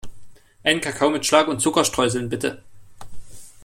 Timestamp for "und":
1.47-1.59